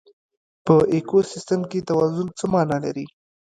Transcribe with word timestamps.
په 0.65 0.75
ایکوسیستم 0.93 1.61
کې 1.71 1.85
توازن 1.89 2.27
څه 2.37 2.45
مانا 2.53 2.77
لري؟ 2.85 3.05